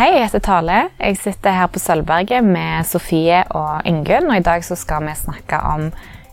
Hei, 0.00 0.14
jeg 0.14 0.30
heter 0.30 0.40
Tale. 0.40 0.76
Jeg 0.96 1.16
sitter 1.20 1.52
her 1.52 1.66
på 1.68 1.76
Sølvberget 1.76 2.40
med 2.40 2.86
Sofie 2.88 3.42
og 3.52 3.82
Ingunn. 3.84 4.30
Og 4.30 4.38
i 4.38 4.44
dag 4.46 4.62
så 4.64 4.72
skal 4.72 5.04
vi 5.04 5.12
snakke 5.12 5.58
om 5.60 5.82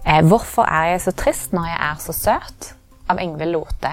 eh, 0.08 0.22
'Hvorfor 0.24 0.64
er 0.64 0.86
jeg 0.92 1.02
så 1.02 1.12
trist 1.12 1.52
når 1.52 1.66
jeg 1.66 1.80
er 1.90 1.98
så 2.00 2.14
søt?' 2.14 2.70
av 3.10 3.20
Ingvild 3.20 3.52
Lote. 3.52 3.92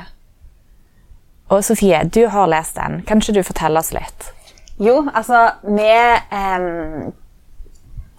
Og 1.48 1.64
Sofie, 1.64 2.04
du 2.04 2.28
har 2.28 2.46
lest 2.46 2.76
den. 2.76 3.02
Kan 3.02 3.18
ikke 3.18 3.34
du 3.34 3.42
fortelle 3.42 3.78
oss 3.78 3.90
litt? 3.92 4.30
Jo, 4.78 5.10
altså 5.14 5.50
med 5.66 6.22
eh, 6.30 7.10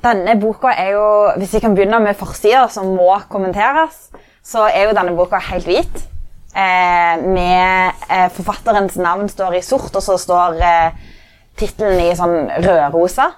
Denne 0.04 0.36
boka 0.42 0.76
er 0.76 0.92
jo 0.92 1.32
Hvis 1.38 1.54
vi 1.54 1.60
kan 1.60 1.76
begynne 1.76 2.04
med 2.04 2.20
forsider 2.20 2.68
som 2.68 2.92
må 3.00 3.16
kommenteres, 3.30 4.10
så 4.44 4.68
er 4.68 4.90
jo 4.90 5.00
denne 5.00 5.16
boka 5.16 5.40
helt 5.40 5.66
hvit. 5.66 6.08
Eh, 6.52 7.16
med 7.24 7.92
eh, 8.12 8.30
Forfatterens 8.30 8.98
navn 8.98 9.30
står 9.30 9.54
i 9.54 9.62
sort, 9.62 9.96
og 9.96 10.04
så 10.04 10.18
står 10.18 10.60
eh, 10.60 11.14
tittelen 11.60 12.04
i 12.04 12.14
sånn 12.18 12.52
rødrosa. 12.66 13.32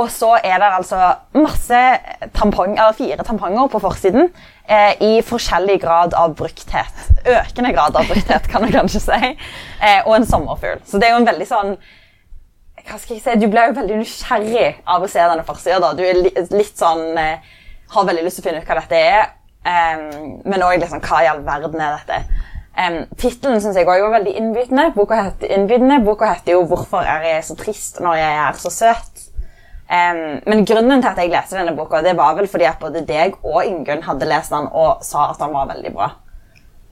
Og 0.00 0.08
så 0.08 0.30
er 0.40 0.56
det 0.56 0.68
altså 0.72 0.98
masse 1.36 1.80
tampong, 2.32 2.78
eller 2.78 2.96
fire 2.96 3.24
tamponger 3.28 3.66
på 3.68 3.80
forsiden 3.82 4.30
eh, 4.64 4.94
i 5.04 5.10
forskjellig 5.26 5.82
grad 5.82 6.14
av 6.16 6.32
brukthet. 6.38 7.02
Økende 7.28 7.74
grad 7.76 7.98
av 8.00 8.08
brukthet, 8.08 8.48
kan 8.48 8.64
man 8.64 8.72
kanskje 8.72 9.02
si. 9.04 9.34
Eh, 9.82 10.00
og 10.06 10.16
en 10.16 10.28
sommerfugl. 10.28 10.80
Så 10.88 10.96
det 10.96 11.10
er 11.10 11.12
jo 11.12 11.20
en 11.20 11.28
veldig 11.28 11.48
sånn 11.48 11.76
hva 12.82 12.96
skal 12.98 13.14
jeg 13.14 13.22
si, 13.22 13.34
Du 13.38 13.46
blir 13.50 13.68
jo 13.68 13.76
veldig 13.76 13.98
nysgjerrig 14.00 14.70
av 14.90 15.04
å 15.04 15.10
se 15.10 15.20
denne 15.20 15.44
forsida. 15.46 15.92
Du 15.94 16.02
er 16.02 16.18
litt 16.24 16.78
sånn 16.78 17.18
eh, 17.20 17.52
Har 17.92 18.08
veldig 18.08 18.24
lyst 18.24 18.40
til 18.40 18.46
å 18.46 18.48
finne 18.48 18.62
ut 18.62 18.70
hva 18.70 18.78
dette 18.80 18.98
er, 18.98 19.26
um, 19.68 20.40
men 20.48 20.64
òg 20.64 20.78
liksom 20.80 21.02
hva 21.04 21.18
i 21.20 21.28
all 21.28 21.42
verden 21.44 21.82
er 21.84 21.98
dette? 21.98 22.48
Um, 22.72 23.02
Tittelen 23.20 23.60
syns 23.60 23.76
jeg 23.76 23.84
òg 23.84 24.00
var 24.00 24.14
veldig 24.14 24.32
innbydende. 24.38 24.86
Boka 24.96 25.18
heter, 25.26 25.50
innbydende. 25.52 25.98
Boka 26.06 26.30
heter 26.32 26.56
jo 26.56 26.62
'Hvorfor 26.64 27.04
er 27.04 27.26
jeg 27.26 27.44
så 27.44 27.56
trist 27.56 28.00
når 28.00 28.14
jeg 28.16 28.36
er 28.48 28.52
så 28.56 28.70
søt'. 28.70 29.28
Um, 29.92 30.40
men 30.46 30.64
grunnen 30.64 31.02
til 31.02 31.10
at 31.10 31.18
jeg 31.18 31.30
leste 31.30 31.58
denne 31.58 31.76
boka, 31.76 32.00
det 32.00 32.16
var 32.16 32.34
vel 32.34 32.48
fordi 32.48 32.64
at 32.64 32.78
både 32.80 33.04
deg 33.04 33.34
og 33.44 33.64
Ingunn 33.66 34.02
hadde 34.02 34.24
lest 34.24 34.50
den 34.50 34.68
og 34.72 35.04
sa 35.04 35.30
at 35.30 35.38
den 35.38 35.52
var 35.52 35.68
veldig 35.68 35.92
bra. 35.92 36.10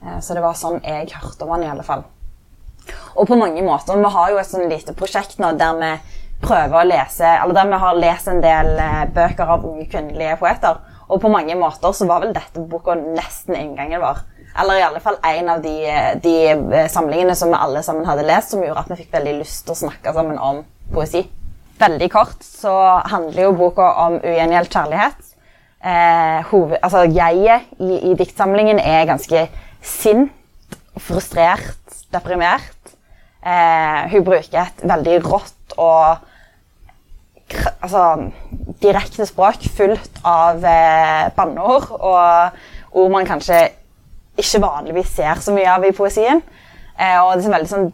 Uh, 0.03 0.19
så 0.21 0.33
det 0.37 0.43
var 0.43 0.53
sånn 0.53 0.83
jeg 0.85 1.09
hørte 1.15 1.47
om 1.47 1.55
den, 1.55 1.63
i 1.63 1.71
alle 1.71 1.83
fall. 1.83 2.03
Og 3.15 3.27
på 3.27 3.35
mange 3.35 3.61
måter, 3.61 3.97
Vi 3.97 4.09
har 4.09 4.29
jo 4.29 4.37
et 4.37 4.45
sånn 4.45 4.69
lite 4.69 4.93
prosjekt 4.93 5.39
nå 5.39 5.51
der 5.57 5.73
vi 5.81 5.99
prøver 6.41 6.77
å 6.77 6.85
lese, 6.85 7.25
eller 7.25 7.53
der 7.53 7.67
vi 7.67 7.81
har 7.81 7.95
lest 7.95 8.27
en 8.27 8.41
del 8.41 8.77
uh, 8.77 9.05
bøker 9.05 9.49
av 9.49 9.65
unge 9.65 9.89
kvinnelige 9.89 10.37
poeter. 10.37 10.77
Og 11.09 11.21
på 11.21 11.29
mange 11.29 11.55
måter 11.55 11.91
så 11.91 12.05
var 12.05 12.21
vel 12.21 12.33
dette 12.33 12.59
boka 12.59 12.93
nesten 12.95 13.55
inngangen 13.55 14.01
vår. 14.01 14.21
Eller 14.59 14.79
i 14.79 14.83
alle 14.83 14.99
fall 15.03 15.17
en 15.23 15.49
av 15.53 15.61
de, 15.63 15.75
de 16.23 16.35
eh, 16.51 16.87
samlingene 16.91 17.35
som 17.39 17.51
vi 17.53 17.59
alle 17.59 17.83
sammen 17.85 18.07
hadde 18.07 18.25
lest, 18.27 18.51
som 18.51 18.63
gjorde 18.63 18.83
at 18.83 18.91
vi 18.91 18.99
fikk 19.03 19.13
veldig 19.15 19.37
lyst 19.39 19.63
til 19.65 19.75
å 19.75 19.81
snakke 19.85 20.13
sammen 20.15 20.39
om 20.41 20.63
poesi. 20.91 21.23
Veldig 21.81 22.09
kort 22.13 22.43
så 22.45 22.73
handler 23.09 23.47
jo 23.47 23.57
boka 23.57 23.87
om 24.05 24.19
ugjengjeld 24.19 24.71
kjærlighet. 24.73 25.31
Eh, 25.81 26.41
hoved, 26.51 26.77
altså 26.83 27.07
Jeget 27.09 27.71
i, 27.81 27.95
i 28.11 28.17
diktsamlingen 28.19 28.77
er 28.79 29.07
ganske 29.09 29.47
sint, 29.81 30.35
frustrert, 30.99 31.95
deprimert. 32.13 32.93
Eh, 33.41 34.11
hun 34.11 34.27
bruker 34.27 34.59
et 34.61 34.83
veldig 34.85 35.15
rått 35.25 35.79
og 35.81 36.19
altså, 37.81 38.03
direkte 38.83 39.25
språk 39.25 39.65
fullt 39.77 40.21
av 40.27 40.61
eh, 40.61 41.31
banneord 41.35 41.89
og 41.97 43.01
ord 43.01 43.13
man 43.15 43.25
kanskje 43.25 43.63
ikke 44.43 44.61
vanligvis 44.63 45.13
ser 45.15 45.41
så 45.43 45.53
mye 45.55 45.69
av 45.71 45.85
i 45.87 45.93
poesien. 45.95 46.41
Eh, 46.97 47.17
og 47.21 47.37
det 47.37 47.45
er 47.47 47.55
veldig 47.57 47.71
sånn 47.71 47.91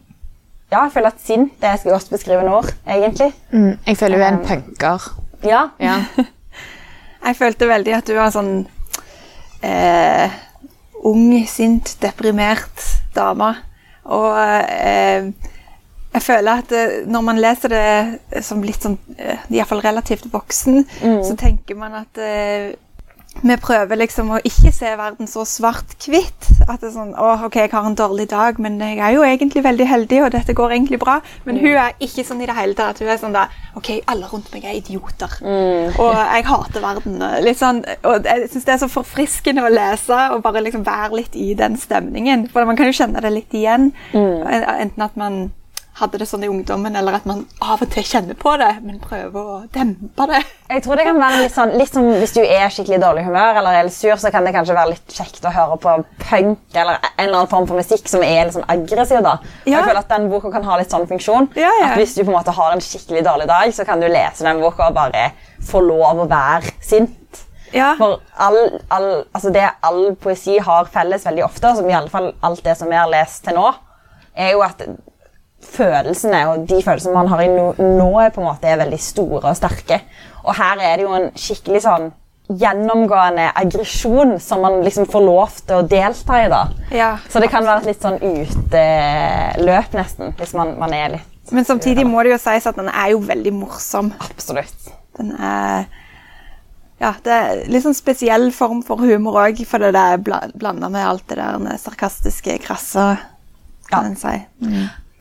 Ja, 0.67 0.81
jeg 0.83 0.91
føler 0.97 1.13
at 1.13 1.21
sint 1.23 1.53
det 1.61 1.69
er 1.69 1.77
et 1.77 1.85
godt 1.87 2.09
beskrivende 2.11 2.51
ord, 2.57 2.71
egentlig. 2.87 3.29
Mm, 3.53 3.77
jeg 3.85 3.99
føler 3.99 4.19
hun 4.19 4.25
er 4.25 4.33
en 4.33 4.47
punker. 4.47 5.05
Ja. 5.47 5.61
Ja. 5.79 6.01
Jeg 7.27 7.35
følte 7.35 7.67
veldig 7.67 7.93
at 7.97 8.07
du 8.07 8.13
var 8.15 8.29
sånn 8.31 8.51
eh, 9.65 10.31
ung, 11.03 11.31
sint, 11.49 11.95
deprimert 11.99 12.83
dame. 13.15 13.49
Og 14.05 14.37
eh, 14.37 15.27
jeg 16.13 16.23
føler 16.23 16.61
at 16.61 16.71
eh, 16.77 16.93
når 17.09 17.25
man 17.27 17.41
leser 17.41 17.73
det 17.73 18.43
som 18.45 18.63
litt 18.63 18.85
sånn 18.85 18.95
eh, 19.17 19.43
Iallfall 19.51 19.83
relativt 19.83 20.29
voksen, 20.31 20.85
så 21.25 21.35
tenker 21.39 21.75
man 21.79 21.97
at 21.99 22.21
eh, 22.21 22.71
vi 23.41 23.55
prøver 23.61 23.99
liksom 23.99 24.31
å 24.33 24.39
ikke 24.45 24.71
se 24.75 24.91
verden 24.99 25.29
så 25.29 25.43
svart-hvitt. 25.47 26.47
At 26.67 26.81
det 26.81 26.89
er 26.89 26.95
sånn 26.95 27.13
Å, 27.17 27.27
OK, 27.47 27.59
jeg 27.61 27.71
har 27.71 27.87
en 27.87 27.97
dårlig 27.97 28.27
dag, 28.31 28.59
men 28.63 28.79
jeg 28.81 28.99
er 29.03 29.13
jo 29.15 29.25
egentlig 29.25 29.63
veldig 29.65 29.87
heldig, 29.87 30.21
og 30.25 30.31
dette 30.35 30.55
går 30.57 30.75
egentlig 30.77 30.99
bra. 31.01 31.19
Men 31.47 31.59
hun 31.61 31.73
er 31.73 31.95
ikke 32.03 32.25
sånn 32.27 32.41
i 32.43 32.49
det 32.49 32.55
hele 32.57 32.77
tatt. 32.77 33.01
Hun 33.03 33.11
er 33.13 33.21
sånn 33.21 33.35
da 33.35 33.47
OK, 33.77 33.91
alle 34.09 34.29
rundt 34.31 34.49
meg 34.53 34.65
er 34.65 34.79
idioter. 34.79 35.37
Og 35.97 36.17
jeg 36.17 36.47
hater 36.49 36.83
verden. 36.83 37.21
Litt 37.45 37.61
sånn, 37.61 37.83
og 38.07 38.25
jeg 38.27 38.49
syns 38.53 38.67
det 38.67 38.75
er 38.77 38.81
så 38.85 38.91
forfriskende 38.91 39.65
å 39.67 39.71
lese 39.73 40.23
og 40.33 40.43
bare 40.45 40.63
liksom 40.65 40.85
være 40.87 41.21
litt 41.21 41.37
i 41.37 41.53
den 41.57 41.77
stemningen. 41.79 42.47
For 42.53 42.67
man 42.67 42.79
kan 42.79 42.89
jo 42.89 42.97
kjenne 42.97 43.21
det 43.23 43.33
litt 43.35 43.53
igjen. 43.57 43.91
Enten 44.13 45.05
at 45.05 45.17
man 45.19 45.47
hadde 45.97 46.19
det 46.21 46.27
sånn 46.29 46.43
i 46.45 46.49
ungdommen, 46.51 46.95
eller 46.99 47.15
at 47.17 47.25
man 47.29 47.39
av 47.63 47.81
og 47.81 47.89
til 47.93 48.05
kjenner 48.05 48.37
på 48.37 48.53
det, 48.61 48.69
men 48.85 48.99
prøver 49.01 49.49
å 49.53 49.57
dempe 49.73 50.27
det. 50.29 50.41
Jeg 50.69 50.83
tror 50.85 50.99
det 50.99 51.05
kan 51.07 51.19
være 51.21 51.39
litt 51.41 51.55
sånn, 51.55 51.73
litt 51.79 51.93
som 51.93 52.07
Hvis 52.17 52.35
du 52.35 52.41
er 52.43 52.67
skikkelig 52.73 52.99
dårlig 53.01 53.23
humør 53.25 53.59
eller 53.61 53.79
er 53.79 53.87
litt 53.87 53.95
sur, 53.95 54.13
så 54.19 54.31
kan 54.33 54.45
det 54.45 54.53
kanskje 54.55 54.75
være 54.77 54.93
litt 54.93 55.15
kjekt 55.15 55.45
å 55.47 55.53
høre 55.55 55.77
på 55.81 55.95
punk 56.27 56.77
eller 56.77 56.99
en 56.99 57.23
eller 57.23 57.39
annen 57.39 57.51
form 57.51 57.67
for 57.69 57.79
musikk 57.79 58.09
som 58.11 58.25
er 58.25 58.45
litt 58.45 58.57
sånn 58.57 58.67
aggressiv. 58.69 59.23
da. 59.25 59.37
Ja. 59.65 59.77
jeg 59.77 59.87
føler 59.89 60.01
at 60.03 60.13
den 60.13 60.29
boka 60.33 60.51
kan 60.53 60.67
ha 60.67 60.77
litt 60.81 60.93
sånn 60.93 61.07
funksjon. 61.09 61.49
Ja, 61.57 61.71
ja. 61.81 61.89
At 61.91 62.01
Hvis 62.01 62.15
du 62.17 62.23
på 62.23 62.29
en 62.31 62.37
måte 62.37 62.55
har 62.57 62.75
en 62.75 62.83
skikkelig 62.83 63.25
dårlig 63.25 63.49
dag, 63.49 63.73
så 63.73 63.87
kan 63.87 64.03
du 64.03 64.09
lese 64.11 64.45
den 64.45 64.61
boka 64.61 64.91
og 64.91 64.97
bare 64.99 65.31
få 65.65 65.81
lov 65.81 66.25
å 66.25 66.29
være 66.29 66.75
sint. 66.83 67.43
Ja. 67.73 67.95
For 67.97 68.21
all, 68.37 68.79
all, 68.93 69.09
altså 69.35 69.51
det 69.51 69.65
all 69.83 70.15
poesi 70.21 70.55
har 70.63 70.87
felles 70.91 71.25
veldig 71.27 71.43
ofte, 71.47 71.73
som 71.75 71.89
i 71.89 71.95
alle 71.97 72.11
fall 72.11 72.31
alt 72.45 72.63
det 72.63 72.77
som 72.79 72.89
vi 72.91 72.95
har 72.95 73.09
lest 73.11 73.43
til 73.47 73.57
nå, 73.57 73.71
er 74.37 74.53
jo 74.53 74.61
at 74.63 74.85
følelsene 75.63 76.43
og 76.51 76.67
de 76.69 76.81
følelsene 76.85 77.13
man 77.17 77.27
har 77.31 77.41
i 77.43 77.47
nå, 77.51 77.71
nå 77.79 78.11
på 78.33 78.41
en 78.41 78.47
måte 78.47 78.69
er 78.69 78.77
veldig 78.83 78.99
store 79.01 79.49
og 79.51 79.57
sterke. 79.57 80.01
Og 80.45 80.53
her 80.55 80.79
er 80.79 80.97
det 81.01 81.05
jo 81.07 81.13
en 81.17 81.29
skikkelig 81.35 81.81
sånn 81.83 82.09
gjennomgående 82.47 83.49
aggresjon 83.59 84.37
som 84.39 84.61
man 84.63 84.77
liksom 84.85 85.07
får 85.11 85.23
lov 85.25 85.55
til 85.67 85.81
å 85.81 85.87
delta 85.91 86.37
i. 86.45 86.47
da. 86.53 86.61
Ja. 86.95 87.09
Så 87.29 87.41
det 87.43 87.49
kan 87.51 87.65
være 87.67 87.83
et 87.83 87.89
litt 87.91 88.05
sånn 88.05 88.19
uteløp, 88.23 89.97
nesten, 89.97 90.31
hvis 90.39 90.53
man, 90.55 90.75
man 90.79 90.93
er 90.95 91.17
litt 91.17 91.51
Men 91.51 91.65
samtidig 91.67 92.05
må 92.07 92.23
det 92.23 92.33
jo 92.35 92.39
sies 92.43 92.65
at 92.69 92.75
den 92.79 92.87
er 92.91 93.11
jo 93.13 93.19
veldig 93.23 93.53
morsom. 93.55 94.13
Absolutt. 94.29 94.91
Den 95.19 95.33
er 95.39 95.87
Ja, 96.99 97.11
det 97.23 97.33
er 97.35 97.59
litt 97.69 97.83
sånn 97.85 97.93
spesiell 97.93 98.47
form 98.55 98.79
for 98.85 98.97
humor 99.05 99.35
òg, 99.43 99.59
for 99.69 99.77
det 99.83 99.91
er 99.93 100.17
bla- 100.17 100.47
blanda 100.57 100.87
med 100.89 101.03
alt 101.05 101.27
det 101.29 101.37
der 101.37 101.77
sarkastiske, 101.77 102.55
krasse, 102.63 103.03
kan 103.91 104.07
en 104.09 104.15
si. 104.17 104.31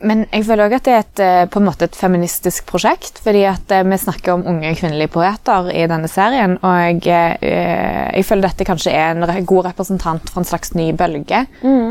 Men 0.04 0.26
jeg 0.28 0.44
føler 0.44 0.66
også 0.66 0.76
at 0.76 0.84
det 0.86 0.92
er 0.92 1.04
et, 1.04 1.20
eh, 1.24 1.46
på 1.48 1.60
en 1.60 1.66
måte 1.70 1.86
et 1.88 1.96
feministisk 1.96 2.66
prosjekt. 2.68 3.20
fordi 3.24 3.44
at 3.48 3.70
eh, 3.72 3.82
vi 3.82 3.96
snakker 3.96 4.32
om 4.32 4.46
unge 4.46 4.74
kvinnelige 4.76 5.08
poeter 5.08 5.70
i 5.72 5.86
denne 5.88 6.08
serien. 6.08 6.58
Og 6.62 7.04
jeg, 7.06 7.38
eh, 7.40 8.10
jeg 8.12 8.24
føler 8.28 8.48
dette 8.48 8.66
kanskje 8.68 8.92
er 8.92 9.16
en 9.16 9.46
god 9.46 9.64
representant 9.70 10.28
for 10.30 10.40
en 10.40 10.44
slags 10.44 10.74
ny 10.74 10.92
bølge. 10.92 11.46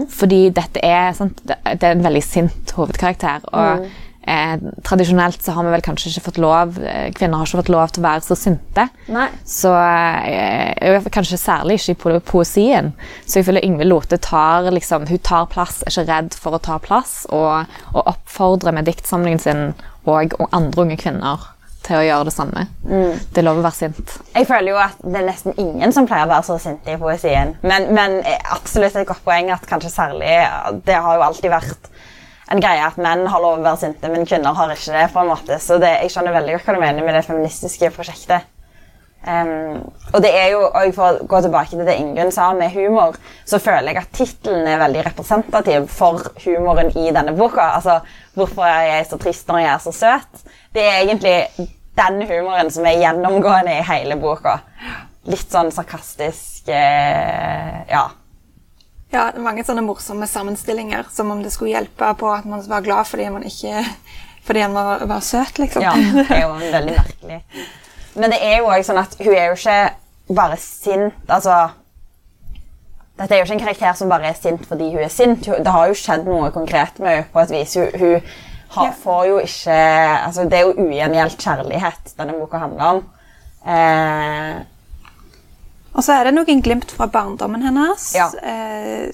Fordi 0.10 0.50
dette 0.50 0.80
er, 0.84 1.14
sant, 1.14 1.42
det 1.46 1.82
er 1.82 1.96
en 1.96 2.06
veldig 2.06 2.24
sint 2.24 2.76
hovedkarakter. 2.78 3.50
Og 3.54 3.88
eh, 4.28 4.56
tradisjonelt 4.86 5.42
så 5.44 5.56
har 5.56 5.66
vi 5.68 5.74
vel 5.76 5.86
kanskje 5.86 6.12
ikke 6.12 6.26
fått 6.28 6.40
lov 6.42 6.80
eh, 6.82 7.08
Kvinner 7.16 7.42
har 7.42 7.50
ikke 7.50 7.62
fått 7.62 7.74
lov 7.74 7.94
til 7.94 8.04
å 8.04 8.08
være 8.08 8.26
så 8.26 8.38
sinte. 8.40 8.88
Nei. 9.14 9.28
Så 9.48 9.72
eh, 9.76 11.10
Kanskje 11.16 11.40
særlig 11.40 11.80
ikke 11.80 11.96
i 11.96 12.00
po 12.04 12.14
poesien. 12.36 12.92
Så 13.26 13.40
jeg 13.40 13.50
føler 13.50 13.66
Ingvild 13.66 13.92
Lote 13.92 14.20
tar, 14.22 14.70
liksom, 14.74 15.08
hun 15.10 15.24
tar 15.26 15.50
plass, 15.52 15.82
er 15.84 15.94
ikke 15.94 16.08
redd 16.12 16.38
for 16.40 16.58
å 16.58 16.62
ta 16.64 16.78
plass, 16.84 17.24
og, 17.34 17.76
og 17.94 18.02
oppfordrer 18.16 18.76
med 18.76 18.90
diktsamlingen 18.90 19.42
sin 19.42 19.68
og, 20.06 20.36
og 20.40 20.50
andre 20.54 20.86
unge 20.86 20.98
kvinner 21.02 21.52
til 21.86 22.00
å 22.00 22.06
gjøre 22.06 22.28
det 22.30 22.34
samme. 22.34 22.66
Det 22.86 23.42
er 23.42 23.46
lov 23.46 23.62
å 23.62 23.66
være 23.66 23.78
sint. 23.78 24.16
Jeg 24.34 24.48
føler 24.50 24.72
jo 24.74 24.82
at 24.82 25.02
det 25.04 25.20
er 25.20 25.28
nesten 25.28 25.58
ingen 25.62 25.94
som 25.96 26.08
pleier 26.10 26.28
å 26.28 26.32
være 26.32 26.48
så 26.48 26.58
sinte 26.62 26.96
i 26.96 27.00
poesien. 27.02 27.56
Men, 27.66 27.92
men 27.96 28.20
eh, 28.24 28.42
absolutt 28.56 28.98
et 28.98 29.08
godt 29.10 29.24
poeng 29.26 29.52
at 29.54 29.66
kanskje 29.70 29.94
særlig 29.94 30.34
Det 30.86 30.98
har 30.98 31.20
jo 31.20 31.26
alltid 31.28 31.54
vært 31.54 31.90
en 32.52 32.62
greie 32.62 32.84
at 32.86 32.98
menn 33.02 33.26
har 33.32 33.42
lov 33.42 33.60
å 33.60 33.66
være 33.66 33.82
sinte, 33.82 34.10
men 34.12 34.28
kvinner 34.28 34.54
har 34.58 34.74
ikke 34.74 34.94
det. 34.94 35.06
på 35.14 35.22
en 35.22 35.32
måte. 35.32 35.60
Så 35.62 35.80
det, 35.82 35.94
jeg 36.04 36.14
skjønner 36.14 36.36
veldig 36.36 36.58
godt 36.58 36.68
hva 36.68 36.76
du 36.76 36.84
mener 36.84 37.08
med 37.08 37.18
det 37.18 37.26
feministiske 37.26 37.90
prosjektet. 37.96 38.52
Um, 39.26 39.80
og 40.14 40.22
det 40.22 40.30
er 40.38 40.52
jo, 40.54 40.60
og 40.68 40.92
For 40.94 41.16
å 41.18 41.26
gå 41.26 41.40
tilbake 41.42 41.72
til 41.72 41.88
det 41.88 41.96
Ingunn 41.98 42.30
sa 42.34 42.52
med 42.54 42.70
humor, 42.76 43.16
så 43.50 43.58
føler 43.58 43.90
jeg 43.90 44.04
at 44.04 44.12
tittelen 44.14 44.68
er 44.70 44.84
veldig 44.84 45.02
representativ 45.08 45.88
for 45.90 46.28
humoren 46.44 46.92
i 46.94 47.08
denne 47.16 47.34
boka. 47.38 47.72
Altså, 47.80 48.02
'Hvorfor 48.36 48.68
er 48.68 48.84
jeg 48.92 49.08
så 49.10 49.18
trist 49.18 49.48
når 49.48 49.60
jeg 49.64 49.72
er 49.74 49.82
så 49.82 49.92
søt?' 49.92 50.46
Det 50.76 50.84
er 50.84 51.02
egentlig 51.02 51.70
den 51.98 52.22
humoren 52.30 52.70
som 52.72 52.86
er 52.86 53.00
gjennomgående 53.02 53.80
i 53.80 53.88
hele 53.90 54.16
boka. 54.20 54.60
Litt 55.26 55.50
sånn 55.50 55.72
sarkastisk 55.72 56.70
eh, 56.70 57.82
Ja. 57.90 58.10
Ja, 59.16 59.30
det 59.32 59.42
mange 59.44 59.64
sånne 59.64 59.84
morsomme 59.86 60.28
sammenstillinger, 60.28 61.08
som 61.16 61.32
om 61.32 61.42
det 61.46 61.54
skulle 61.56 61.72
hjelpe 61.78 62.10
på 62.20 62.30
at 62.36 62.46
man 62.50 62.64
var 62.68 62.84
glad 62.86 63.08
fordi 63.08 63.30
man 63.32 63.46
ikke 63.48 63.86
fordi 64.46 64.62
han 64.62 64.76
var, 64.78 65.02
var 65.10 65.24
søt, 65.26 65.58
liksom. 65.58 65.82
Ja, 65.82 65.94
det 65.96 66.26
er 66.36 66.44
jo 66.44 66.52
veldig 66.60 66.92
merkelig. 67.00 67.40
Men 68.16 68.30
det 68.36 68.38
er 68.46 68.60
jo 68.60 68.68
også 68.70 68.92
sånn 68.92 69.00
at 69.02 69.16
hun 69.24 69.34
er 69.34 69.48
jo 69.50 69.56
ikke 69.58 70.36
bare 70.38 70.58
sint. 70.62 71.16
Altså 71.28 71.56
Dette 73.16 73.32
er 73.32 73.40
jo 73.40 73.46
ikke 73.48 73.56
en 73.56 73.64
karakter 73.64 73.96
som 73.96 74.10
bare 74.12 74.28
er 74.30 74.36
sint 74.38 74.66
fordi 74.68 74.90
hun 74.94 75.02
er 75.06 75.12
sint. 75.14 75.48
Det 75.48 75.72
har 75.72 75.88
jo 75.90 75.96
skjedd 75.98 76.28
noe 76.28 76.52
konkret 76.54 76.98
med 77.00 77.14
henne 77.16 77.28
på 77.34 77.42
et 77.46 77.54
vis. 77.56 77.74
Hun, 77.80 77.90
hun 78.02 78.16
har, 78.76 78.90
Ja. 78.90 78.94
får 79.06 79.26
jo 79.30 79.36
ikke 79.40 79.76
altså 80.28 80.44
Det 80.52 80.58
er 80.60 80.66
jo 80.68 80.74
ugjengjeldt 80.86 81.38
kjærlighet 81.46 82.14
denne 82.20 82.36
boka 82.38 82.60
handler 82.60 82.90
om. 82.98 83.04
Eh, 83.66 84.56
Og 85.96 86.04
så 86.04 86.18
er 86.18 86.28
det 86.28 86.36
noen 86.36 86.62
glimt 86.64 86.92
fra 86.92 87.08
barndommen 87.12 87.64
hennes. 87.64 88.10
Ja. 88.18 88.28
Eh, 88.44 89.10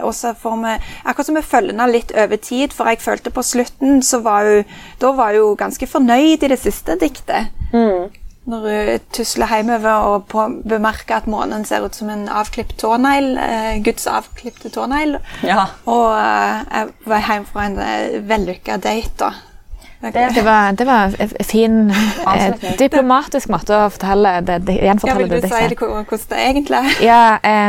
og 0.00 0.14
så 0.16 0.32
får 0.34 0.56
vi 0.56 0.70
Akkurat 1.04 1.26
som 1.26 1.36
vi 1.36 1.42
følger 1.44 1.74
henne 1.74 1.90
litt 1.92 2.14
over 2.16 2.40
tid, 2.40 2.72
for 2.72 2.88
jeg 2.88 3.02
følte 3.04 3.32
på 3.34 3.44
slutten 3.44 4.00
så 4.02 4.22
var 4.24 4.48
hun 4.48 4.78
Da 5.00 5.12
var 5.12 5.36
hun 5.36 5.58
ganske 5.60 5.86
fornøyd 5.86 6.42
i 6.42 6.52
det 6.54 6.58
siste 6.62 6.96
diktet. 7.00 7.52
Når 8.48 8.64
hun 8.66 9.04
tusler 9.14 9.46
hjemover 9.52 10.08
og 10.08 10.24
på, 10.32 10.48
bemerker 10.66 11.20
at 11.20 11.28
månen 11.30 11.64
ser 11.68 11.84
ut 11.84 11.94
som 11.94 12.08
en 12.10 12.24
avklipt 12.26 12.74
tånegl. 12.80 13.36
Eh, 13.38 13.76
Guds 13.84 14.08
avklipte 14.10 14.72
tånegl. 14.72 15.18
ja. 15.46 15.68
Og 15.86 16.08
eh, 16.16 16.64
jeg 16.72 16.90
var 17.06 17.28
hjemme 17.28 17.52
fra 17.52 17.68
en 17.68 17.78
uh, 17.78 18.18
vellykka 18.28 18.80
date, 18.82 19.14
da. 19.20 19.51
Det 20.02 20.42
var, 20.44 20.72
det 20.72 20.86
var 20.86 21.12
en 21.18 21.28
fin, 21.46 21.76
eh, 22.34 22.54
diplomatisk 22.78 23.48
måte 23.54 23.76
å 23.76 23.90
fortelle 23.94 24.32
det, 24.42 24.56
det, 24.66 24.74
ja, 24.80 24.88
gjenfortelle 24.90 25.18
vil 25.22 25.28
du 25.30 25.36
det 25.40 25.50
si 25.52 25.60
det, 25.60 25.68
diktet. 25.70 25.88
hvor- 25.88 26.08
hvordan 26.08 26.32
det 26.32 26.40
egentlig 26.48 26.80
er? 26.80 27.04
Ja, 27.06 27.20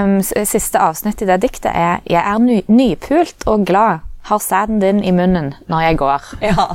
um, 0.04 0.16
Siste 0.50 0.80
avsnitt 0.82 1.22
i 1.22 1.26
det 1.30 1.38
diktet 1.44 1.70
er 1.76 2.02
Jeg 2.10 2.24
er 2.26 2.40
ny, 2.42 2.62
nypult 2.68 3.46
og 3.48 3.66
glad, 3.70 4.00
har 4.30 4.40
sæden 4.42 4.80
din 4.82 5.04
i 5.04 5.12
munnen 5.12 5.54
når 5.70 5.82
jeg 5.90 5.98
går. 6.02 6.34
ja. 6.42 6.68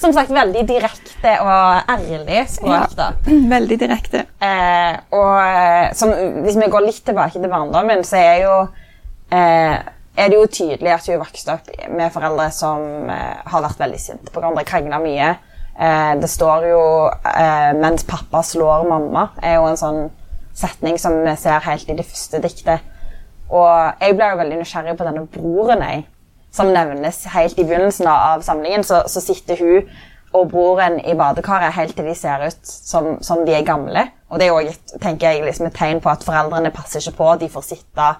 Som 0.00 0.12
sagt, 0.16 0.30
veldig 0.32 0.62
direkte 0.68 1.32
og 1.42 1.90
ærlig 1.90 2.44
språk. 2.48 2.94
da. 2.96 3.08
Veldig 3.56 3.76
direkte. 3.80 4.22
Eh, 4.40 4.94
og 5.12 5.34
eh, 5.42 5.90
som, 5.92 6.12
hvis 6.46 6.56
vi 6.56 6.68
går 6.72 6.86
litt 6.86 7.02
tilbake 7.04 7.34
til 7.36 7.50
barndommen, 7.52 8.00
så 8.06 8.16
er, 8.16 8.36
jo, 8.46 8.54
eh, 9.36 9.74
er 10.20 10.28
det 10.28 10.36
jo 10.36 10.46
tydelig 10.46 10.92
at 10.94 11.06
hun 11.08 11.22
vokste 11.22 11.54
opp 11.56 11.70
med 11.88 12.12
foreldre 12.12 12.50
som 12.54 13.08
eh, 13.10 13.40
har 13.52 13.64
vært 13.64 13.80
veldig 13.80 14.00
sinte 14.00 14.32
på 14.32 14.40
hverandre, 14.40 14.66
krangla 14.68 15.00
mye. 15.02 15.32
Eh, 15.80 16.12
det 16.20 16.28
står 16.30 16.66
jo 16.68 16.82
eh, 17.08 17.72
'mens 17.76 18.04
pappa 18.04 18.42
slår 18.44 18.88
mamma', 18.88 19.30
er 19.42 19.56
jo 19.56 19.68
en 19.70 19.80
sånn 19.80 20.00
setning 20.54 20.98
som 20.98 21.16
vi 21.24 21.34
ser 21.40 21.64
helt 21.64 21.88
i 21.88 21.96
det 21.96 22.06
første 22.06 22.42
diktet. 22.42 22.86
Og 23.50 24.00
jeg 24.00 24.16
ble 24.16 24.30
jo 24.30 24.40
veldig 24.42 24.60
nysgjerrig 24.60 24.96
på 24.98 25.06
denne 25.08 25.26
broren 25.26 25.82
jeg, 25.82 26.04
som 26.52 26.70
nevnes 26.74 27.24
helt 27.32 27.58
i 27.58 27.64
begynnelsen 27.64 28.06
av 28.10 28.44
samlingen. 28.46 28.84
Så, 28.86 29.02
så 29.10 29.22
sitter 29.22 29.58
hun 29.58 29.88
og 30.32 30.50
broren 30.52 31.00
i 31.02 31.16
badekaret 31.18 31.74
helt 31.74 31.96
til 31.96 32.06
de 32.06 32.14
ser 32.14 32.44
ut 32.46 32.60
som, 32.62 33.16
som 33.22 33.42
de 33.46 33.54
er 33.56 33.66
gamle. 33.66 34.04
Og 34.30 34.38
det 34.38 34.46
er 34.46 34.52
jo 34.52 34.98
tenker 35.02 35.42
liksom 35.42 35.66
et 35.66 35.74
tegn 35.74 36.02
på 36.02 36.12
at 36.12 36.22
foreldrene 36.26 36.70
passer 36.74 37.02
ikke 37.02 37.18
på. 37.18 37.32
De 37.40 37.48
får 37.50 37.66
sitte 37.66 38.10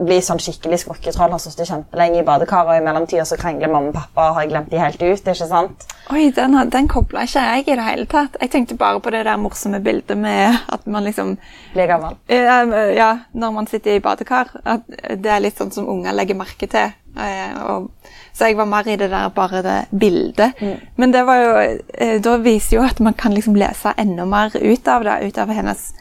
bli 0.00 0.16
sånn 0.24 0.40
skikkelig 0.40 0.78
skurketroll, 0.82 1.30
har 1.34 1.42
sittet 1.42 1.68
kjempelenge 1.68 2.20
i 2.22 2.24
badekaret, 2.26 2.70
og 2.72 2.80
i 2.80 2.84
mellomtida 2.86 3.24
så 3.28 3.36
krangler 3.40 3.68
mamma 3.72 3.90
og 3.92 3.96
pappa 3.98 4.28
og 4.30 4.38
har 4.38 4.48
glemt 4.50 4.70
de 4.72 4.80
helt 4.80 5.02
ut. 5.02 5.26
ikke 5.28 5.48
sant? 5.50 5.84
Oi, 6.10 6.30
den, 6.36 6.56
den 6.72 6.88
kobla 6.90 7.26
ikke 7.28 7.42
jeg 7.44 7.66
i 7.68 7.76
det 7.76 7.84
hele 7.86 8.06
tatt. 8.10 8.38
Jeg 8.40 8.50
tenkte 8.54 8.78
bare 8.80 9.00
på 9.04 9.12
det 9.14 9.24
der 9.28 9.36
morsomme 9.40 9.80
bildet 9.84 10.16
med 10.18 10.56
at 10.72 10.86
man 10.86 11.04
liksom 11.04 11.36
Blir 11.74 11.86
gammel. 11.90 12.16
Eh, 12.28 12.96
Ja, 12.96 13.10
når 13.32 13.52
man 13.52 13.66
sitter 13.70 13.96
i 13.96 14.00
badekar. 14.00 14.48
At 14.64 14.88
det 14.88 15.30
er 15.30 15.40
litt 15.44 15.58
sånn 15.60 15.70
som 15.72 15.88
unger 15.88 16.12
legger 16.16 16.38
merke 16.38 16.66
til. 16.70 16.92
Eh, 17.18 17.54
så 18.32 18.46
jeg 18.48 18.56
var 18.56 18.68
mer 18.70 18.88
i 18.88 18.96
det 18.96 19.10
der 19.10 19.28
bare 19.34 19.62
det 19.62 19.78
bildet. 19.90 20.60
Men 20.96 21.12
det 21.12 21.24
var 21.26 21.40
jo 21.42 21.54
eh, 21.60 22.18
Da 22.22 22.36
viser 22.38 22.76
jo 22.78 22.82
at 22.86 23.00
man 23.00 23.14
kan 23.14 23.34
liksom 23.34 23.56
lese 23.58 23.92
enda 23.98 24.24
mer 24.24 24.50
ut 24.56 24.88
av 24.88 25.04
det, 25.04 25.18
ut 25.26 25.38
av 25.38 25.50
hennes 25.54 25.92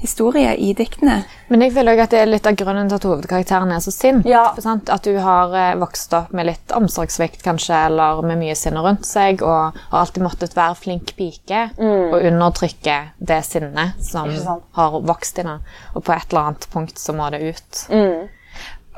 historie 0.00 0.54
i 0.56 0.72
diktene. 0.78 1.22
Men 1.48 1.64
jeg 1.64 1.74
føler 1.74 1.96
også 1.96 2.06
at 2.06 2.14
det 2.14 2.20
er 2.22 2.30
litt 2.30 2.46
av 2.46 2.56
grunnen 2.60 2.90
til 2.90 2.98
at 2.98 3.06
hovedkarakteren 3.08 3.72
er 3.74 3.82
så 3.84 3.92
sint. 3.94 4.28
Ja. 4.28 4.44
At 4.54 5.04
du 5.06 5.18
har 5.22 5.54
eh, 5.58 5.74
vokst 5.80 6.14
opp 6.16 6.32
med 6.36 6.48
litt 6.50 6.74
omsorgssvikt, 6.76 7.42
kanskje, 7.44 7.74
eller 7.88 8.22
med 8.26 8.40
mye 8.40 8.56
sinne 8.58 8.82
rundt 8.84 9.06
seg, 9.08 9.42
og 9.42 9.76
har 9.90 10.00
alltid 10.04 10.24
måttet 10.24 10.56
være 10.58 10.78
flink 10.78 11.14
pike 11.18 11.68
og 11.78 12.18
undertrykke 12.20 12.96
det 13.18 13.42
sinnet 13.46 13.98
som 14.04 14.30
har 14.78 14.98
vokst 15.02 15.38
i 15.38 15.44
henne. 15.44 15.60
Og 15.94 16.04
på 16.06 16.14
et 16.14 16.30
eller 16.30 16.50
annet 16.50 16.68
punkt 16.72 17.00
så 17.00 17.14
må 17.16 17.30
det 17.34 17.42
ut. 17.48 17.84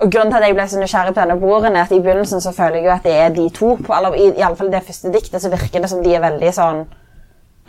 Og 0.01 0.09
grunnen 0.09 0.33
til 0.33 0.39
at 0.41 0.47
jeg 0.49 0.57
ble 0.57 0.65
så 0.69 0.81
nysgjerrig 0.81 1.13
på 1.13 1.21
denne 1.21 1.37
broren, 1.41 1.77
er 1.77 1.85
at 1.85 1.93
i 1.93 2.01
begynnelsen 2.01 2.41
så 2.41 2.55
føler 2.57 2.81
jeg 2.81 2.87
jo 2.89 2.95
at 2.95 3.05
det 3.05 3.17
er 3.21 3.35
de 3.37 3.45
to. 3.53 3.75
På, 3.85 3.93
eller 3.97 4.17
i, 4.17 4.31
i 4.33 4.45
alle 4.47 4.57
fall 4.57 4.73
det 4.73 4.81
første 4.87 5.13
diktet 5.13 5.43
så 5.43 5.53
virker 5.53 5.85
det 5.85 5.91
som 5.93 6.01
de 6.05 6.15
er 6.17 6.25
veldig 6.25 6.53
sånn 6.57 6.87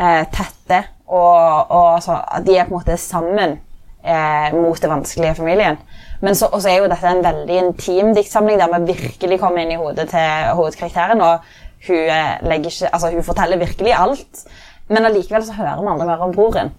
eh, 0.01 0.23
tette. 0.33 0.83
Og, 1.11 1.71
og 1.71 2.03
så, 2.03 2.17
de 2.45 2.55
er 2.55 2.67
på 2.67 2.73
en 2.73 2.79
måte 2.79 2.97
sammen 2.99 3.57
eh, 4.03 4.53
mot 4.55 4.81
det 4.81 4.89
vanskelige 4.89 5.35
familien. 5.35 5.79
Men 6.21 6.37
så 6.37 6.49
er 6.69 6.79
jo 6.79 6.89
dette 6.91 7.09
en 7.09 7.23
veldig 7.25 7.57
intim 7.65 8.13
diktsamling 8.15 8.61
der 8.61 8.71
vi 8.75 8.93
virkelig 8.93 9.39
kommer 9.41 9.63
inn 9.63 9.73
i 9.73 9.79
hodet 9.79 10.09
til 10.13 10.51
hovedkarakteren. 10.57 11.21
Og 11.21 11.39
hun, 11.87 11.97
eh, 11.97 12.57
ikke, 12.57 12.91
altså, 12.91 13.11
hun 13.11 13.25
forteller 13.25 13.61
virkelig 13.61 13.95
alt, 13.97 14.45
men 14.87 15.05
allikevel 15.05 15.45
så 15.45 15.55
hører 15.57 15.81
vi 15.81 15.93
aldri 15.93 16.07
mer 16.07 16.27
om 16.27 16.35
broren. 16.35 16.73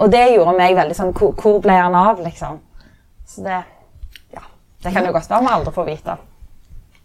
Og 0.00 0.12
det 0.12 0.24
gjorde 0.32 0.56
meg 0.56 0.76
veldig 0.78 0.94
sånn 0.96 1.10
Hvor, 1.12 1.34
hvor 1.36 1.58
ble 1.60 1.74
han 1.76 1.94
av, 1.94 2.22
liksom? 2.24 2.60
Så 3.28 3.44
det 3.44 3.62
Ja. 4.32 4.42
Det 4.82 4.92
kan 4.94 5.04
jo 5.06 5.12
godt 5.12 5.30
være 5.30 5.44
vi 5.44 5.54
aldri 5.54 5.72
får 5.72 5.86
vite. 5.86 6.16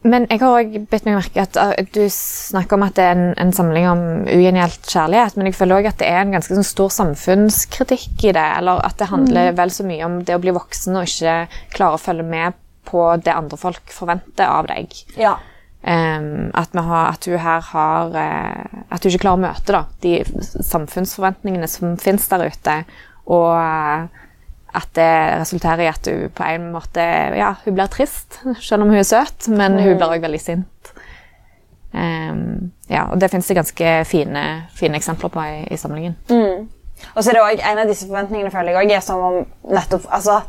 Men 0.05 0.27
jeg 0.29 0.41
har 0.43 0.59
òg 0.59 0.75
bitt 0.91 1.07
meg 1.07 1.17
merke 1.17 1.45
at 1.47 1.57
uh, 1.57 1.71
du 1.95 2.03
snakker 2.13 2.77
om 2.77 2.85
at 2.85 2.97
det 2.97 3.05
er 3.07 3.15
en, 3.15 3.31
en 3.41 3.53
samling 3.55 3.87
om 3.89 4.03
ugjengjeld 4.29 4.85
kjærlighet, 4.85 5.37
men 5.37 5.49
jeg 5.49 5.57
føler 5.57 5.79
også 5.79 5.93
at 5.95 6.03
det 6.03 6.09
er 6.11 6.19
en 6.21 6.35
ganske 6.35 6.57
sånn 6.59 6.67
stor 6.67 6.93
samfunnskritikk 6.93 8.27
i 8.29 8.35
det, 8.37 8.45
eller 8.59 8.83
at 8.85 8.99
det 9.01 9.09
handler 9.09 9.55
vel 9.57 9.73
så 9.73 9.87
mye 9.87 10.05
om 10.05 10.19
det 10.27 10.37
å 10.37 10.43
bli 10.43 10.53
voksen 10.55 10.99
og 10.99 11.09
ikke 11.09 11.39
klare 11.73 11.97
å 11.97 12.03
følge 12.03 12.27
med 12.29 12.61
på 12.85 13.07
det 13.25 13.33
andre 13.33 13.57
folk 13.57 13.93
forventer 13.93 14.45
av 14.45 14.69
deg. 14.69 14.93
Ja. 15.17 15.39
Um, 15.85 16.51
at, 16.57 16.73
har, 16.73 17.11
at 17.11 17.25
du 17.25 17.35
her 17.37 17.61
har 17.61 18.15
uh, 18.17 18.85
At 18.89 19.03
du 19.03 19.11
ikke 19.11 19.27
klarer 19.27 19.37
å 19.37 19.43
møte 19.43 19.73
da, 19.75 19.83
de 20.01 20.15
samfunnsforventningene 20.65 21.69
som 21.69 21.93
finnes 22.01 22.25
der 22.31 22.47
ute, 22.49 22.77
og 23.25 23.51
eh, 23.57 24.24
at 24.75 24.89
det 24.97 25.11
resulterer 25.41 25.85
i 25.85 25.89
at 25.91 26.07
hun 26.11 26.29
på 26.35 26.47
en 26.51 26.69
måte 26.73 27.03
Ja, 27.37 27.53
hun 27.65 27.75
blir 27.77 27.91
trist, 27.91 28.39
selv 28.59 28.85
om 28.85 28.93
hun 28.93 29.01
er 29.01 29.07
søt, 29.07 29.47
men 29.47 29.79
hun 29.79 29.95
blir 29.95 30.09
også 30.09 30.25
veldig 30.27 30.41
sint. 30.41 30.93
Um, 31.95 32.71
ja, 32.91 33.05
og 33.07 33.21
det 33.21 33.29
finnes 33.31 33.47
det 33.47 33.55
ganske 33.55 33.91
fine, 34.05 34.41
fine 34.75 34.97
eksempler 34.99 35.31
på 35.31 35.43
i, 35.47 35.61
i 35.71 35.77
samlingen. 35.79 36.17
Og 37.15 37.23
så 37.23 37.29
er 37.29 37.33
det 37.33 37.41
også, 37.41 37.63
En 37.71 37.79
av 37.79 37.89
disse 37.89 38.07
forventningene 38.07 38.51
føler 38.51 38.71
jeg 38.71 38.81
også 38.81 38.95
er 38.95 39.03
som 39.03 39.23
om 39.23 39.37
nettopp, 39.71 40.05
altså 40.11 40.39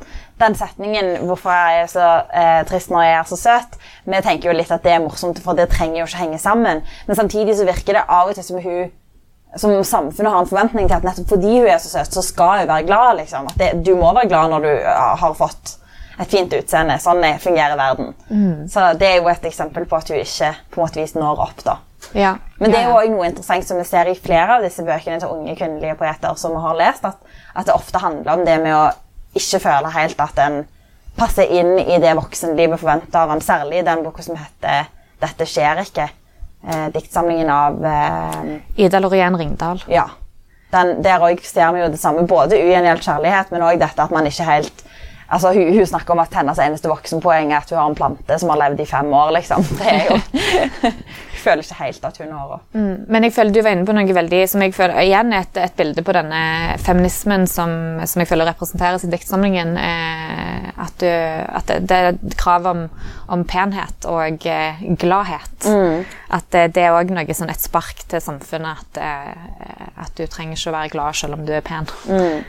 Den 0.41 0.55
setningen 0.55 1.17
'Hvorfor 1.17 1.51
er 1.51 1.79
jeg 1.79 1.89
så 1.91 2.23
eh, 2.35 2.67
trist 2.67 2.91
når 2.91 3.03
jeg 3.03 3.19
er 3.19 3.23
så 3.23 3.37
søt?' 3.37 3.79
Vi 4.05 4.21
tenker 4.23 4.51
jo 4.51 4.57
litt 4.57 4.71
at 4.71 4.83
det 4.85 4.93
er 4.93 5.01
morsomt, 5.01 5.39
for 5.43 5.53
det 5.53 5.69
trenger 5.69 5.99
jo 5.99 6.05
ikke 6.07 6.19
henge 6.19 6.39
sammen. 6.39 6.83
Men 7.07 7.17
samtidig 7.17 7.57
så 7.57 7.65
virker 7.65 7.93
det 7.93 8.03
av 8.09 8.29
og 8.29 8.35
til 8.35 8.45
som 8.45 8.63
hun 8.63 8.91
som 9.57 9.73
samfunnet 9.85 10.33
har 10.33 10.39
en 10.41 10.47
forventning 10.51 10.89
til 10.89 10.97
at 10.97 11.03
nettopp 11.07 11.29
fordi 11.29 11.59
hun 11.61 11.69
er 11.69 11.79
så 11.79 11.89
søt, 11.89 12.13
så 12.13 12.23
skal 12.23 12.61
hun 12.61 12.69
være 12.69 12.87
glad. 12.87 13.17
liksom. 13.17 13.49
Det, 13.57 13.73
Du 13.85 13.95
må 13.97 14.13
være 14.15 14.29
glad 14.29 14.51
når 14.51 14.61
du 14.63 14.85
har 14.85 15.35
fått 15.35 15.77
et 16.21 16.29
fint 16.33 16.53
utseende. 16.53 16.99
Sånn 16.99 17.25
er- 17.25 17.39
fungerer 17.39 17.77
verden. 17.77 18.15
Så 18.69 18.93
det 18.99 19.09
er 19.09 19.17
jo 19.21 19.29
et 19.29 19.45
eksempel 19.45 19.85
på 19.85 19.97
at 19.97 20.09
hun 20.09 20.17
ikke 20.19 20.55
på 20.71 20.81
en 20.81 20.87
måte 20.87 21.01
vis 21.01 21.15
når 21.15 21.41
opp. 21.41 21.65
da. 21.65 21.77
Ja. 22.15 22.37
Men 22.59 22.71
det 22.71 22.79
er 22.81 22.89
jo 22.91 22.97
også 22.97 23.11
noe 23.11 23.27
interessant 23.27 23.67
som 23.67 23.79
vi 23.79 23.85
ser 23.85 24.09
i 24.09 24.15
flere 24.15 24.57
av 24.57 24.63
disse 24.63 24.83
bøkene 24.85 25.21
til 25.21 25.29
unge 25.29 25.57
kvinnelige 25.57 25.97
poeter 25.99 26.35
som 26.37 26.53
vi 26.53 26.61
har 26.63 26.75
lest, 26.77 27.05
at, 27.05 27.17
at 27.57 27.67
det 27.67 27.75
ofte 27.75 27.99
handler 27.99 28.33
om 28.33 28.45
det 28.45 28.61
med 28.63 28.75
å 28.75 28.91
ikke 29.35 29.61
føle 29.61 29.91
helt 29.93 30.21
at 30.21 30.39
en 30.39 30.61
passer 31.17 31.51
inn 31.51 31.79
i 31.79 31.99
det 31.99 32.15
voksenlivet 32.17 32.81
forventer 32.81 33.19
av 33.19 33.31
en, 33.31 33.41
særlig 33.41 33.79
i 33.81 33.83
den 33.87 34.03
boka 34.05 34.23
som 34.23 34.37
heter 34.37 34.87
'Dette 35.21 35.47
skjer 35.49 35.81
ikke'. 35.81 36.09
Eh, 36.67 36.87
diktsamlingen 36.93 37.51
av 37.51 37.85
eh, 37.87 38.57
Ida 38.77 38.99
Lorien 38.99 39.37
Ringdal. 39.39 39.85
Ja. 39.87 40.09
Den, 40.73 40.97
der 41.03 41.23
òg 41.23 41.45
ser 41.47 41.71
vi 41.77 41.85
jo 41.85 41.91
det 41.93 42.01
samme. 42.01 42.25
Både 42.27 42.59
ugjengjeld 42.59 43.05
kjærlighet, 43.07 43.53
men 43.55 43.63
òg 43.63 43.79
dette 43.79 44.03
at 44.03 44.15
man 44.15 44.27
ikke 44.27 44.49
helt 44.49 44.83
Altså, 45.29 45.53
hun, 45.57 45.73
hun 45.75 45.87
snakker 45.87 46.15
om 46.15 46.21
at 46.23 46.35
hennes 46.39 46.59
eneste 46.63 46.91
voksenpoeng 46.91 47.51
er 47.53 47.59
at 47.63 47.71
hun 47.73 47.81
har 47.81 47.89
en 47.91 47.99
plante 47.99 48.39
som 48.39 48.53
har 48.53 48.61
levd 48.63 48.83
i 48.85 48.87
fem 48.91 49.13
år. 49.13 49.33
liksom. 49.39 49.65
Det 49.81 49.87
er 49.93 50.05
jo 50.11 50.21
Jeg 51.37 51.53
føler 51.53 51.63
ikke 51.63 51.79
helt 51.79 52.05
at 52.09 52.17
hun 52.19 52.31
har 52.35 52.47
det. 52.51 52.57
Mm, 52.75 52.95
Men 53.15 53.25
jeg 53.27 53.33
føler 53.37 53.53
du 53.55 53.61
var 53.63 53.75
inne 53.77 53.87
på 53.87 53.95
noe 53.95 54.15
veldig 54.17 54.41
som 54.51 54.63
jeg 54.65 54.73
føler 54.75 54.97
igjen 55.05 55.31
er 55.37 55.45
et, 55.45 55.61
et 55.63 55.77
bilde 55.79 56.03
på 56.03 56.15
denne 56.17 56.41
feminismen 56.83 57.45
som, 57.47 57.71
som 58.03 58.23
jeg 58.23 58.31
føler 58.33 58.49
representeres 58.51 59.05
i 59.07 59.11
diktsamlingen. 59.13 59.77
Eh, 59.79 60.73
at, 60.77 60.97
du, 60.99 61.07
at 61.07 61.71
det, 61.71 61.79
det 61.89 62.01
er 62.09 62.19
krav 62.41 62.67
om, 62.73 62.83
om 63.33 63.45
penhet 63.49 64.09
og 64.11 64.43
eh, 64.51 64.83
gladhet. 64.99 65.69
At 66.35 66.51
det, 66.55 66.65
det 66.75 66.83
er 66.89 66.97
òg 66.99 67.15
noe 67.15 67.39
sånn 67.39 67.53
et 67.53 67.63
spark 67.63 68.03
til 68.11 68.23
samfunnet 68.25 68.83
at, 68.83 69.03
eh, 69.07 69.89
at 70.03 70.19
du 70.19 70.27
trenger 70.27 70.59
ikke 70.59 70.73
å 70.75 70.79
være 70.81 70.95
glad 70.97 71.21
selv 71.23 71.39
om 71.39 71.47
du 71.47 71.55
er 71.55 71.63
pen. 71.67 71.87
Eh, 72.11 72.43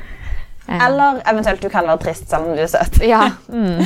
Eller 0.67 1.21
eventuelt 1.31 1.63
du 1.63 1.69
kan 1.69 1.87
være 1.87 1.97
trist 1.97 2.29
selv 2.29 2.49
om 2.49 2.55
du 2.57 2.61
er 2.61 2.67
søt. 2.71 2.99
ja, 3.01 3.31
mm, 3.53 3.85